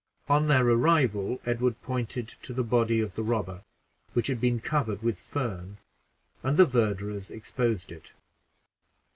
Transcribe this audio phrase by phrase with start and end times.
[0.27, 3.61] On their arrival, Edward pointed to the body of the robber,
[4.13, 5.77] which had been covered with fern,
[6.41, 8.13] and the verderers exposed it.